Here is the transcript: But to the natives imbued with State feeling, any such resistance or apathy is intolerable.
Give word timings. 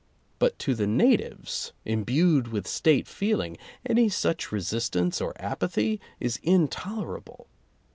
But 0.39 0.57
to 0.57 0.73
the 0.73 0.87
natives 0.87 1.73
imbued 1.85 2.47
with 2.47 2.67
State 2.67 3.07
feeling, 3.07 3.55
any 3.85 4.09
such 4.09 4.51
resistance 4.51 5.21
or 5.21 5.39
apathy 5.39 6.01
is 6.19 6.39
intolerable. 6.41 7.45